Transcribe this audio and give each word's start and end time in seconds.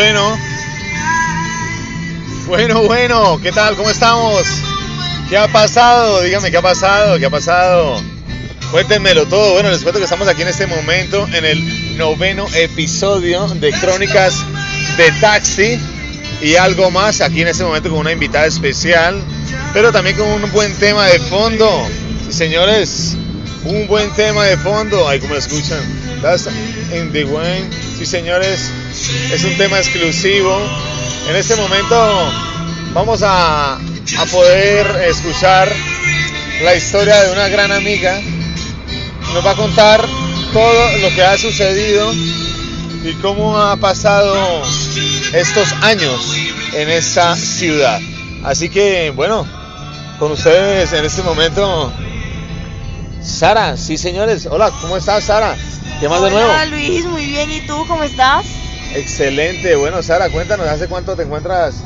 bueno. 0.00 0.38
Bueno, 2.46 2.82
bueno, 2.84 3.38
¿qué 3.42 3.52
tal? 3.52 3.76
¿Cómo 3.76 3.90
estamos? 3.90 4.46
¿Qué 5.28 5.36
ha 5.36 5.46
pasado? 5.48 6.22
Dígame, 6.22 6.50
¿qué 6.50 6.56
ha 6.56 6.62
pasado? 6.62 7.18
¿Qué 7.18 7.26
ha 7.26 7.30
pasado? 7.30 8.00
Cuéntenmelo 8.70 9.26
todo. 9.26 9.52
Bueno, 9.52 9.70
les 9.70 9.82
cuento 9.82 9.98
que 9.98 10.04
estamos 10.04 10.26
aquí 10.26 10.40
en 10.40 10.48
este 10.48 10.66
momento 10.66 11.28
en 11.34 11.44
el 11.44 11.98
noveno 11.98 12.46
episodio 12.54 13.46
de 13.48 13.72
Crónicas 13.72 14.42
de 14.96 15.12
Taxi 15.20 15.78
y 16.40 16.54
algo 16.54 16.90
más 16.90 17.20
aquí 17.20 17.42
en 17.42 17.48
este 17.48 17.64
momento 17.64 17.90
con 17.90 17.98
una 17.98 18.12
invitada 18.12 18.46
especial, 18.46 19.22
pero 19.74 19.92
también 19.92 20.16
con 20.16 20.28
un 20.28 20.50
buen 20.50 20.72
tema 20.76 21.08
de 21.08 21.18
fondo. 21.20 21.86
señores, 22.30 23.16
un 23.64 23.86
buen 23.86 24.10
tema 24.14 24.46
de 24.46 24.56
fondo. 24.56 25.06
Ahí 25.06 25.20
como 25.20 25.34
lo 25.34 25.40
escuchan. 25.40 25.80
That's 26.22 26.46
in 26.90 27.12
the 27.12 27.24
wind. 27.24 27.70
Sí, 27.98 28.06
señores, 28.06 28.70
es 29.32 29.44
un 29.44 29.56
tema 29.56 29.78
exclusivo. 29.78 30.58
En 31.28 31.36
este 31.36 31.56
momento 31.56 32.32
vamos 32.92 33.22
a, 33.22 33.74
a 33.74 34.26
poder 34.30 35.04
escuchar 35.08 35.70
la 36.62 36.74
historia 36.74 37.22
de 37.22 37.32
una 37.32 37.48
gran 37.48 37.72
amiga. 37.72 38.20
Nos 39.32 39.46
va 39.46 39.52
a 39.52 39.56
contar 39.56 40.06
todo 40.52 40.98
lo 40.98 41.08
que 41.14 41.22
ha 41.22 41.38
sucedido 41.38 42.12
y 42.12 43.12
cómo 43.22 43.56
ha 43.58 43.76
pasado 43.76 44.62
estos 45.32 45.72
años 45.82 46.34
en 46.74 46.90
esta 46.90 47.36
ciudad. 47.36 48.00
Así 48.44 48.68
que, 48.68 49.10
bueno, 49.10 49.46
con 50.18 50.32
ustedes 50.32 50.92
en 50.92 51.04
este 51.04 51.22
momento, 51.22 51.92
Sara, 53.22 53.76
sí 53.76 53.96
señores. 53.96 54.46
Hola, 54.50 54.70
¿cómo 54.80 54.96
estás, 54.96 55.24
Sara? 55.24 55.56
¿Qué 56.00 56.08
más 56.08 56.22
de 56.22 56.30
nuevo? 56.30 56.48
Hola 56.48 56.66
Luis, 56.66 57.04
muy 57.04 57.26
bien. 57.26 57.50
¿Y 57.50 57.60
tú 57.60 57.84
cómo 57.86 58.02
estás? 58.02 58.44
Excelente. 58.94 59.76
Bueno, 59.76 60.02
Sara, 60.02 60.30
cuéntanos, 60.30 60.66
¿hace 60.66 60.88
cuánto 60.88 61.16
te 61.16 61.22
encuentras 61.22 61.82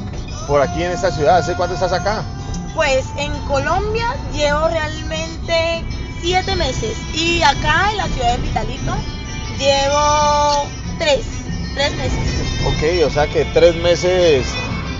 por 0.48 0.62
aquí 0.62 0.82
en 0.82 0.92
esta 0.92 1.10
ciudad? 1.10 1.38
¿Hace 1.38 1.54
cuánto 1.54 1.74
estás 1.74 1.92
acá? 1.92 2.24
Pues 2.74 3.04
en 3.18 3.32
Colombia 3.46 4.16
llevo 4.32 4.68
realmente 4.68 5.84
siete 6.20 6.56
meses 6.56 6.96
y 7.14 7.42
acá 7.42 7.90
en 7.90 7.98
la 7.98 8.08
ciudad 8.08 8.36
de 8.36 8.42
Vitalito 8.42 8.96
llevo 9.58 10.68
tres, 10.98 11.26
tres 11.74 11.92
meses. 11.96 12.18
Ok, 12.66 13.06
o 13.06 13.10
sea 13.10 13.26
que 13.26 13.44
tres 13.46 13.76
meses, 13.76 14.46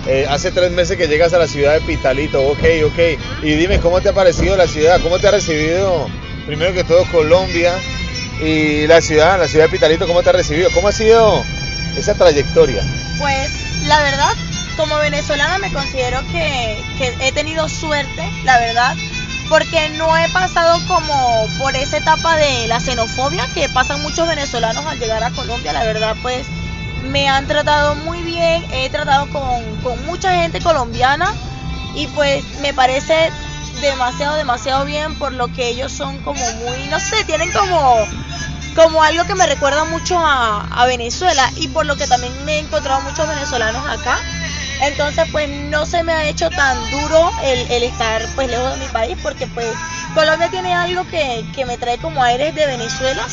eh, 0.07 0.27
hace 0.29 0.51
tres 0.51 0.71
meses 0.71 0.97
que 0.97 1.07
llegas 1.07 1.33
a 1.33 1.39
la 1.39 1.47
ciudad 1.47 1.73
de 1.73 1.81
Pitalito, 1.81 2.41
ok, 2.47 2.63
ok. 2.85 3.43
Y 3.43 3.55
dime, 3.55 3.79
¿cómo 3.79 3.99
te 4.01 4.09
ha 4.09 4.13
parecido 4.13 4.55
la 4.55 4.67
ciudad? 4.67 5.01
¿Cómo 5.01 5.17
te 5.19 5.27
ha 5.27 5.31
recibido, 5.31 6.07
primero 6.45 6.73
que 6.73 6.83
todo, 6.83 7.03
Colombia? 7.11 7.73
Y 8.41 8.85
la 8.85 9.01
ciudad, 9.01 9.39
la 9.39 9.47
ciudad 9.47 9.65
de 9.65 9.71
Pitalito, 9.71 10.05
¿cómo 10.05 10.21
te 10.21 10.29
ha 10.29 10.33
recibido? 10.33 10.69
¿Cómo 10.71 10.89
ha 10.89 10.91
sido 10.91 11.43
esa 11.97 12.15
trayectoria? 12.15 12.83
Pues 13.17 13.51
la 13.87 14.01
verdad, 14.01 14.31
como 14.77 14.97
venezolana 14.97 15.57
me 15.57 15.71
considero 15.71 16.19
que, 16.31 16.77
he 16.99 17.31
tenido 17.31 17.67
suerte, 17.69 18.29
la 18.43 18.59
verdad, 18.59 18.95
porque 19.49 19.89
no 19.89 20.17
he 20.17 20.27
pasado 20.29 20.79
como 20.87 21.47
por 21.59 21.75
esa 21.75 21.97
etapa 21.97 22.35
de 22.35 22.67
la 22.67 22.79
xenofobia 22.79 23.47
que 23.53 23.69
pasan 23.69 24.01
muchos 24.01 24.27
venezolanos 24.27 24.85
al 24.85 24.99
llegar 24.99 25.23
a 25.23 25.31
Colombia, 25.31 25.73
la 25.73 25.83
verdad 25.83 26.15
pues 26.21 26.45
me 27.03 27.29
han 27.29 27.45
tratado 27.45 27.95
muy 27.95 28.23
bien, 28.23 28.65
he 28.71 28.89
tratado 28.89 29.27
con, 29.29 29.63
con 29.83 30.03
mucha 30.05 30.33
gente 30.33 30.59
colombiana 30.59 31.31
y 31.93 32.07
pues 32.07 32.43
me 32.61 32.73
parece 32.73 33.31
demasiado, 33.81 34.35
demasiado 34.35 34.85
bien 34.85 35.15
por 35.15 35.33
lo 35.33 35.47
que 35.49 35.69
ellos 35.69 35.91
son 35.91 36.17
como 36.19 36.39
muy, 36.39 36.87
no 36.89 36.99
sé, 36.99 37.23
tienen 37.25 37.51
como, 37.51 38.07
como 38.75 39.01
algo 39.01 39.25
que 39.25 39.35
me 39.35 39.47
recuerda 39.47 39.85
mucho 39.85 40.17
a, 40.19 40.85
Venezuela 40.85 41.49
y 41.55 41.69
por 41.69 41.85
lo 41.85 41.95
que 41.95 42.05
también 42.05 42.33
me 42.45 42.57
he 42.57 42.59
encontrado 42.59 43.01
muchos 43.01 43.27
venezolanos 43.27 43.87
acá. 43.87 44.19
Entonces 44.81 45.25
pues 45.31 45.49
no 45.49 45.85
se 45.85 46.03
me 46.03 46.11
ha 46.11 46.27
hecho 46.27 46.49
tan 46.49 46.77
duro 46.91 47.31
el, 47.43 47.83
estar 47.83 48.21
pues 48.35 48.49
lejos 48.49 48.77
de 48.77 48.85
mi 48.85 48.91
país 48.91 49.17
porque 49.23 49.47
pues 49.47 49.73
Colombia 50.13 50.49
tiene 50.49 50.73
algo 50.73 51.07
que, 51.07 51.45
que 51.55 51.65
me 51.65 51.77
trae 51.77 51.97
como 51.97 52.21
aires 52.21 52.53
de 52.53 52.67
Venezuela. 52.67 53.25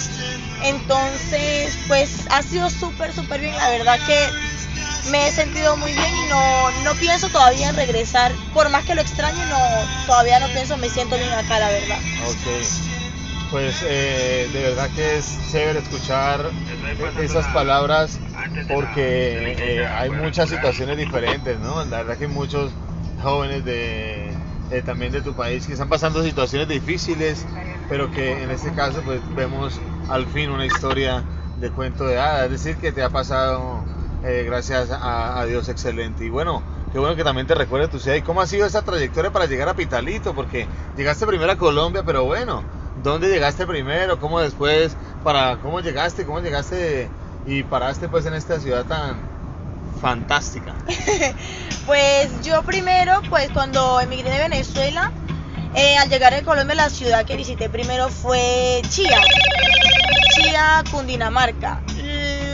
Entonces 0.63 1.77
pues 1.89 2.11
ha 2.31 2.43
sido 2.43 2.71
súper, 2.71 3.13
súper 3.13 3.41
bien. 3.41 3.57
La 3.57 3.71
verdad 3.71 3.99
que 4.07 4.29
me 5.11 5.27
he 5.27 5.33
sentido 5.33 5.77
muy 5.77 5.93
bien 5.93 6.15
y 6.15 6.29
no, 6.29 6.71
no 6.85 6.95
pienso 6.95 7.29
todavía 7.29 7.69
en 7.71 7.77
regresar. 7.77 8.33
Por 8.55 8.69
más 8.71 8.85
que 8.85 8.95
lo 8.95 9.03
extrañe, 9.03 9.45
no, 9.47 9.59
todavía 10.07 10.39
no 10.39 10.47
pienso, 10.49 10.77
me 10.77 10.89
siento 10.89 11.17
bien 11.17 11.33
acá, 11.33 11.59
la 11.59 11.69
verdad. 11.69 11.99
Ok. 12.29 13.02
Pues 13.53 13.85
eh, 13.87 14.49
de 14.51 14.63
verdad 14.63 14.89
que 14.97 15.19
es 15.19 15.39
chévere 15.53 15.81
escuchar 15.81 16.41
esas 17.19 17.47
palabras 17.49 18.19
porque 18.67 19.55
eh, 19.59 19.87
hay 19.87 20.09
muchas 20.09 20.49
situaciones 20.49 20.97
diferentes, 20.97 21.59
¿no? 21.61 21.85
La 21.85 21.99
verdad 21.99 22.17
que 22.17 22.29
muchos 22.29 22.73
jóvenes 23.23 23.63
de, 23.67 24.31
eh, 24.71 24.83
también 24.87 25.13
de 25.13 25.21
tu 25.21 25.35
país 25.35 25.67
que 25.67 25.75
están 25.75 25.91
pasando 25.91 26.25
situaciones 26.25 26.67
difíciles, 26.67 27.45
pero 27.91 28.11
que 28.11 28.43
en 28.43 28.51
este 28.51 28.73
caso 28.73 29.03
pues 29.03 29.21
vemos 29.37 29.79
al 30.09 30.27
fin 30.27 30.49
una 30.49 30.65
historia 30.65 31.23
de 31.61 31.71
cuento 31.71 32.07
de 32.07 32.19
hadas, 32.19 32.47
es 32.47 32.53
decir, 32.53 32.77
que 32.79 32.91
te 32.91 33.03
ha 33.03 33.11
pasado 33.11 33.85
eh, 34.25 34.45
gracias 34.47 34.89
a, 34.91 35.45
Dios, 35.45 35.69
excelente. 35.69 36.25
Y 36.25 36.31
bueno, 36.31 36.63
qué 36.91 36.99
bueno 36.99 37.17
que 37.17 37.25
también 37.25 37.47
te 37.47 37.55
recuerde 37.55 37.89
tu 37.89 37.99
ciudad. 37.99 38.17
¿Y 38.17 38.23
cómo 38.23 38.41
ha 38.41 38.47
sido 38.47 38.65
esa 38.65 38.81
trayectoria 38.81 39.31
para 39.31 39.45
llegar 39.45 39.69
a 39.69 39.75
Pitalito? 39.75 40.35
Porque 40.35 40.67
llegaste 40.97 41.27
primero 41.27 41.53
a 41.53 41.57
Colombia, 41.57 42.03
pero 42.03 42.25
bueno, 42.25 42.65
¿dónde 43.03 43.29
llegaste 43.29 43.67
primero? 43.67 44.19
¿Cómo 44.19 44.41
después? 44.41 44.97
Para, 45.23 45.59
¿Cómo 45.59 45.81
llegaste? 45.81 46.25
¿Cómo 46.25 46.41
llegaste 46.41 47.09
y 47.47 47.63
paraste 47.63 48.09
pues 48.09 48.27
en 48.27 48.35
esta 48.35 48.61
ciudad 48.61 48.85
tan 48.85 49.17
fantástica? 50.01 50.75
pues 51.87 52.31
yo 52.43 52.63
primero, 52.63 53.21
pues 53.29 53.51
cuando 53.51 54.01
emigré 54.01 54.31
de 54.31 54.39
Venezuela, 54.39 55.13
eh, 55.75 55.97
al 55.97 56.09
llegar 56.09 56.35
a 56.35 56.43
Colombia, 56.43 56.75
la 56.75 56.91
ciudad 56.91 57.25
que 57.25 57.37
visité 57.37 57.69
primero 57.69 58.09
fue 58.09 58.83
Chía. 58.91 59.21
Chía, 60.35 60.83
Cundinamarca 60.91 61.83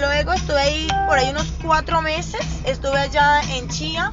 luego 0.00 0.32
estuve 0.32 0.60
ahí 0.60 0.88
por 1.06 1.18
ahí 1.18 1.30
unos 1.30 1.46
cuatro 1.62 2.00
meses, 2.02 2.40
estuve 2.64 2.98
allá 2.98 3.40
en 3.54 3.68
Chía, 3.68 4.12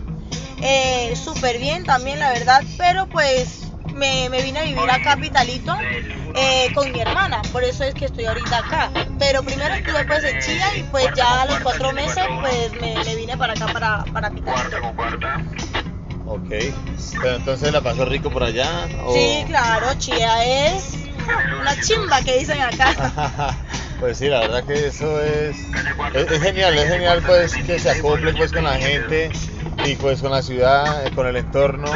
eh, 0.61 1.15
súper 1.15 1.59
bien 1.59 1.83
también 1.83 2.19
la 2.19 2.31
verdad, 2.31 2.63
pero 2.77 3.07
pues 3.07 3.64
me, 3.95 4.29
vine 4.41 4.59
a 4.59 4.63
vivir 4.63 4.89
a 4.89 5.01
Capitalito 5.01 5.75
eh, 6.35 6.71
con 6.73 6.91
mi 6.91 6.99
hermana, 6.99 7.41
por 7.51 7.63
eso 7.63 7.83
es 7.83 7.93
que 7.93 8.05
estoy 8.05 8.25
ahorita 8.25 8.59
acá. 8.59 8.91
Pero 9.17 9.43
primero 9.43 9.73
estuve 9.73 10.05
pues 10.05 10.23
en 10.23 10.39
Chía 10.41 10.77
y 10.77 10.83
pues 10.83 11.07
ya 11.15 11.41
a 11.41 11.45
los 11.45 11.59
cuatro 11.61 11.91
meses 11.93 12.23
pues 12.41 12.73
me, 12.81 13.15
vine 13.15 13.37
para 13.37 13.53
acá, 13.53 13.67
para, 13.67 14.03
para 14.05 14.29
Pitalito. 14.29 14.77
Ok, 16.27 16.49
pero 17.21 17.35
entonces 17.35 17.71
la 17.71 17.81
pasó 17.81 18.05
rico 18.05 18.29
por 18.29 18.43
allá. 18.43 18.87
Sí, 19.13 19.43
claro, 19.47 19.93
Chía 19.97 20.75
es 20.75 20.95
una 21.59 21.79
chimba 21.81 22.21
que 22.21 22.39
dicen 22.39 22.61
acá. 22.61 23.55
Pues 23.99 24.17
sí, 24.17 24.27
la 24.27 24.41
verdad 24.41 24.65
que 24.65 24.87
eso 24.87 25.21
es, 25.21 25.55
es, 26.13 26.41
genial, 26.41 26.77
es 26.77 26.89
genial 26.89 27.23
pues 27.25 27.55
que 27.55 27.79
se 27.79 27.89
acople 27.89 28.33
pues 28.33 28.51
con 28.51 28.65
la 28.65 28.73
gente 28.73 29.31
y 29.85 29.95
pues 29.95 30.21
con 30.21 30.31
la 30.31 30.41
ciudad, 30.41 31.11
con 31.13 31.27
el 31.27 31.35
entorno 31.35 31.87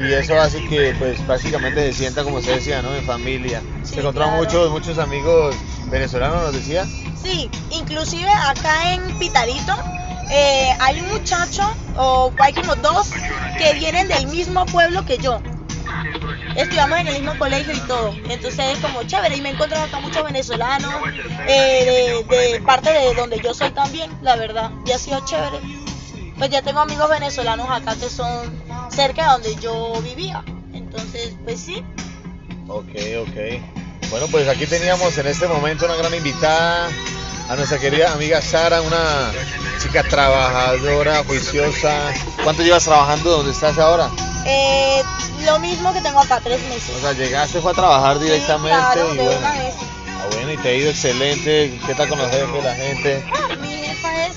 y 0.00 0.12
eso 0.12 0.38
hace 0.40 0.64
que 0.68 0.94
pues 0.98 1.24
básicamente 1.26 1.92
se 1.92 1.98
sienta 1.98 2.24
como 2.24 2.40
se 2.40 2.52
decía, 2.52 2.82
¿no? 2.82 2.94
En 2.94 3.04
familia. 3.04 3.62
se 3.82 4.00
encontraron 4.00 4.36
muchos, 4.36 4.70
muchos 4.70 4.98
amigos 4.98 5.54
venezolanos, 5.90 6.42
nos 6.42 6.52
decía. 6.52 6.84
Sí, 7.22 7.50
inclusive 7.70 8.30
acá 8.30 8.92
en 8.92 9.18
Pitarito 9.18 9.74
eh, 10.30 10.70
hay 10.80 11.00
un 11.00 11.08
muchacho 11.10 11.62
o 11.96 12.32
hay 12.38 12.52
como 12.52 12.74
dos 12.76 13.10
que 13.58 13.74
vienen 13.74 14.08
del 14.08 14.26
mismo 14.26 14.66
pueblo 14.66 15.04
que 15.04 15.18
yo 15.18 15.40
estudiamos 16.56 16.98
en 16.98 17.08
el 17.08 17.14
mismo 17.14 17.38
colegio 17.38 17.72
y 17.72 17.80
todo. 17.80 18.14
Entonces 18.28 18.76
es 18.76 18.78
como 18.78 19.02
chévere 19.04 19.36
y 19.36 19.40
me 19.40 19.50
he 19.50 19.52
encontrado 19.52 19.84
acá 19.84 20.00
muchos 20.00 20.24
venezolanos 20.24 20.92
eh, 21.46 22.24
de, 22.28 22.60
parte 22.62 22.90
de 22.90 23.14
donde 23.14 23.40
yo 23.40 23.54
soy 23.54 23.70
también, 23.70 24.10
la 24.22 24.36
verdad. 24.36 24.70
Y 24.84 24.92
ha 24.92 24.98
sido 24.98 25.24
chévere. 25.24 25.58
Pues 26.38 26.50
ya 26.50 26.62
tengo 26.62 26.80
amigos 26.80 27.10
venezolanos 27.10 27.68
acá 27.68 27.96
que 27.96 28.08
son 28.08 28.50
cerca 28.90 29.24
de 29.24 29.32
donde 29.32 29.56
yo 29.56 30.00
vivía. 30.02 30.44
Entonces, 30.72 31.34
pues 31.44 31.60
sí. 31.60 31.84
Ok, 32.68 32.88
ok. 33.20 34.10
Bueno, 34.10 34.26
pues 34.30 34.48
aquí 34.48 34.66
teníamos 34.66 35.16
en 35.18 35.26
este 35.26 35.46
momento 35.48 35.84
una 35.84 35.96
gran 35.96 36.14
invitada 36.14 36.88
a 37.48 37.56
nuestra 37.56 37.78
querida 37.78 38.12
amiga 38.12 38.40
Sara, 38.40 38.80
una 38.82 39.32
chica 39.82 40.02
trabajadora, 40.02 41.24
juiciosa. 41.24 42.12
¿Cuánto 42.42 42.62
llevas 42.62 42.84
trabajando 42.84 43.30
donde 43.30 43.52
estás 43.52 43.78
ahora? 43.78 44.08
Eh, 44.46 45.02
lo 45.44 45.58
mismo 45.58 45.92
que 45.92 46.00
tengo 46.00 46.20
acá, 46.20 46.40
tres 46.42 46.60
meses. 46.68 46.90
O 46.96 47.00
sea, 47.00 47.12
llegaste 47.12 47.60
fue 47.60 47.72
a 47.72 47.74
trabajar 47.74 48.18
directamente 48.18 49.00
y 49.12 49.16
bueno. 49.16 49.40
Ah, 49.44 50.26
bueno, 50.32 50.52
y 50.52 50.56
te 50.58 50.68
ha 50.68 50.74
ido 50.74 50.90
excelente. 50.90 51.78
¿Qué 51.86 51.94
tal 51.94 52.08
con 52.08 52.18
los 52.18 52.30
jefes, 52.30 52.64
la 52.64 52.74
gente? 52.74 53.24
Ah, 53.32 53.56
mi 53.60 53.68
jefa 53.68 54.26
es, 54.26 54.36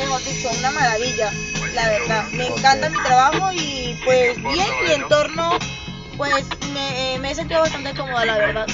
mejor 0.00 0.22
dicho, 0.24 0.50
una 0.58 0.70
maravilla, 0.70 1.32
la 1.74 1.88
verdad. 1.88 2.24
Me 2.32 2.46
encanta 2.46 2.90
mi 2.90 2.98
trabajo 2.98 3.52
y 3.52 3.96
pues 4.04 4.36
bien, 4.42 4.68
mi 4.84 4.92
entorno 4.92 5.58
pues 6.16 6.46
me, 6.72 7.14
eh, 7.14 7.18
me, 7.18 7.30
he 7.30 7.34
sentido 7.34 7.60
bastante 7.60 7.94
cómoda, 7.94 8.24
la 8.26 8.38
verdad. 8.38 8.66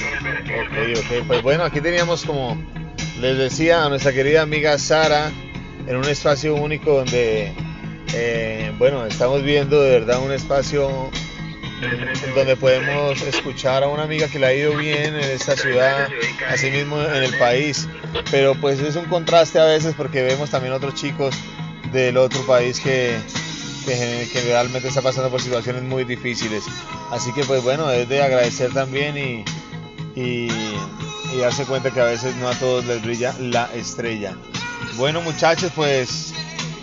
Ok, 0.59 0.99
ok, 0.99 1.27
pues 1.27 1.41
bueno, 1.41 1.63
aquí 1.63 1.79
teníamos 1.79 2.25
como 2.25 2.57
les 3.21 3.37
decía 3.37 3.85
a 3.85 3.89
nuestra 3.89 4.11
querida 4.13 4.41
amiga 4.41 4.77
Sara, 4.77 5.31
en 5.87 5.95
un 5.95 6.05
espacio 6.05 6.55
único 6.55 6.93
donde, 6.93 7.53
eh, 8.13 8.73
bueno, 8.77 9.05
estamos 9.05 9.43
viendo 9.43 9.81
de 9.81 9.91
verdad 9.91 10.21
un 10.21 10.31
espacio 10.31 11.09
donde 12.35 12.55
podemos 12.55 13.21
escuchar 13.21 13.83
a 13.83 13.87
una 13.87 14.03
amiga 14.03 14.27
que 14.27 14.39
le 14.39 14.47
ha 14.47 14.53
ido 14.53 14.75
bien 14.75 15.15
en 15.15 15.23
esta 15.23 15.55
ciudad, 15.55 16.07
así 16.49 16.71
mismo 16.71 17.01
en 17.01 17.23
el 17.23 17.37
país, 17.37 17.87
pero 18.31 18.55
pues 18.55 18.79
es 18.79 18.95
un 18.95 19.05
contraste 19.05 19.59
a 19.59 19.65
veces 19.65 19.93
porque 19.95 20.23
vemos 20.23 20.49
también 20.49 20.73
otros 20.73 20.95
chicos 20.95 21.35
del 21.91 22.17
otro 22.17 22.41
país 22.45 22.79
que, 22.79 23.17
que, 23.85 24.41
realmente 24.45 24.87
está 24.87 25.01
pasando 25.01 25.29
por 25.29 25.41
situaciones 25.41 25.83
muy 25.83 26.03
difíciles. 26.03 26.63
Así 27.11 27.31
que 27.33 27.43
pues 27.43 27.63
bueno, 27.63 27.89
es 27.91 28.09
de 28.09 28.21
agradecer 28.21 28.73
también 28.73 29.17
y, 29.17 29.45
y, 30.15 30.47
darse 31.39 31.65
cuenta 31.65 31.91
que 31.91 32.01
a 32.01 32.05
veces 32.05 32.35
no 32.37 32.49
a 32.49 32.55
todos 32.55 32.85
les 32.85 33.01
brilla 33.03 33.33
la 33.39 33.69
estrella. 33.75 34.35
Bueno 34.95 35.21
muchachos, 35.21 35.71
pues 35.75 36.33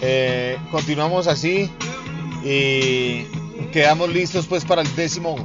eh, 0.00 0.56
continuamos 0.70 1.26
así 1.26 1.70
y 2.44 3.26
quedamos 3.72 4.08
listos 4.10 4.46
pues 4.46 4.64
para 4.64 4.82
el 4.82 4.96
décimo 4.96 5.36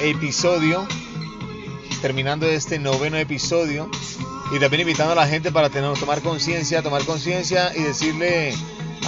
episodio, 0.00 0.86
terminando 2.02 2.46
este 2.46 2.78
noveno 2.78 3.16
episodio 3.16 3.90
y 4.54 4.58
también 4.58 4.82
invitando 4.82 5.12
a 5.12 5.16
la 5.16 5.26
gente 5.26 5.50
para 5.50 5.70
tener, 5.70 5.92
tomar 5.98 6.20
conciencia, 6.20 6.82
tomar 6.82 7.04
conciencia 7.04 7.72
y 7.76 7.82
decirle 7.82 8.54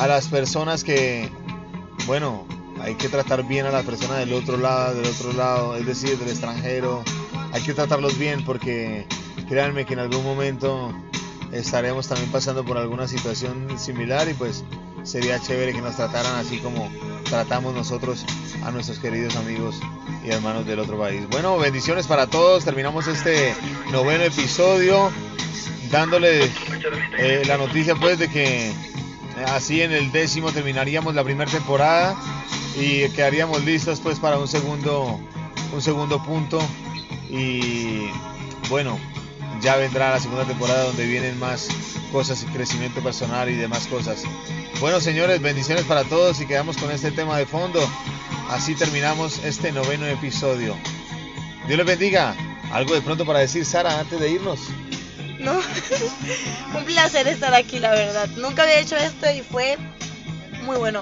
a 0.01 0.07
las 0.07 0.29
personas 0.29 0.85
que 0.85 1.31
bueno, 2.07 2.47
hay 2.81 2.95
que 2.95 3.09
tratar 3.09 3.43
bien 3.47 3.67
a 3.67 3.71
las 3.71 3.85
personas 3.85 4.19
del 4.19 4.33
otro 4.33 4.57
lado, 4.57 4.95
del 4.95 5.07
otro 5.07 5.33
lado, 5.33 5.77
es 5.77 5.85
decir, 5.85 6.17
del 6.19 6.29
extranjero. 6.29 7.03
Hay 7.53 7.63
que 7.63 7.75
tratarlos 7.75 8.17
bien 8.17 8.45
porque 8.45 9.07
créanme 9.49 9.85
que 9.85 9.95
en 9.95 10.01
algún 10.01 10.23
momento 10.23 10.95
estaremos 11.53 12.07
también 12.07 12.31
pasando 12.31 12.65
por 12.65 12.79
alguna 12.79 13.09
situación 13.09 13.67
similar 13.79 14.29
y 14.29 14.35
pues 14.35 14.65
sería 15.03 15.41
chévere 15.41 15.73
que 15.73 15.81
nos 15.81 15.97
trataran 15.97 16.37
así 16.37 16.59
como 16.59 16.89
tratamos 17.29 17.75
nosotros 17.75 18.25
a 18.65 18.71
nuestros 18.71 18.99
queridos 18.99 19.37
amigos 19.37 19.81
y 20.25 20.31
hermanos 20.31 20.67
del 20.67 20.81
otro 20.81 20.99
país. 20.99 21.29
Bueno, 21.31 21.59
bendiciones 21.59 22.07
para 22.07 22.27
todos. 22.27 22.65
Terminamos 22.65 23.07
este 23.07 23.55
noveno 23.93 24.25
episodio 24.25 25.11
dándole 25.91 26.51
eh, 27.19 27.43
la 27.47 27.57
noticia 27.57 27.95
pues 27.95 28.19
de 28.19 28.29
que 28.29 28.73
Así 29.45 29.83
en 29.83 29.93
el 29.93 30.13
décimo 30.13 30.51
terminaríamos 30.51 31.15
la 31.15 31.23
primera 31.23 31.51
temporada 31.51 32.17
y 32.75 33.09
quedaríamos 33.11 33.65
listos 33.65 34.01
pues 34.01 34.19
para 34.19 34.39
un 34.39 34.49
segundo, 34.49 35.21
un 35.75 35.83
segundo 35.83 36.23
punto. 36.23 36.59
Y 37.29 38.07
bueno, 38.71 38.99
ya 39.61 39.77
vendrá 39.77 40.11
la 40.11 40.21
segunda 40.21 40.45
temporada 40.45 40.85
donde 40.85 41.07
vienen 41.07 41.39
más 41.39 41.69
cosas 42.13 42.43
y 42.43 42.47
crecimiento 42.47 43.03
personal 43.03 43.51
y 43.51 43.57
demás 43.57 43.87
cosas. 43.89 44.23
Bueno 44.81 45.01
señores, 45.01 45.41
bendiciones 45.41 45.85
para 45.85 46.05
todos 46.05 46.39
y 46.43 46.47
quedamos 46.47 46.77
con 46.77 46.91
este 46.91 47.11
tema 47.11 47.39
de 47.39 47.47
fondo. 47.47 47.81
Así 48.51 48.75
terminamos 48.75 49.43
este 49.43 49.73
noveno 49.73 50.07
episodio. 50.07 50.77
Dios 51.67 51.79
les 51.79 51.87
bendiga. 51.87 52.37
Algo 52.71 52.95
de 52.95 53.01
pronto 53.01 53.25
para 53.25 53.39
decir, 53.39 53.65
Sara, 53.65 53.99
antes 53.99 54.21
de 54.21 54.31
irnos. 54.31 54.61
No, 55.41 55.53
un 56.77 56.85
placer 56.85 57.27
estar 57.27 57.55
aquí, 57.55 57.79
la 57.79 57.93
verdad. 57.93 58.29
Nunca 58.37 58.65
había 58.65 58.81
hecho 58.81 58.97
esto 58.97 59.31
y 59.31 59.41
fue 59.41 59.79
muy 60.65 60.77
bueno. 60.77 61.01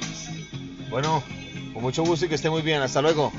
Bueno, 0.88 1.24
con 1.72 1.82
mucho 1.82 2.04
gusto 2.04 2.26
y 2.26 2.28
que 2.28 2.36
esté 2.36 2.50
muy 2.50 2.62
bien. 2.62 2.80
Hasta 2.80 3.02
luego. 3.02 3.32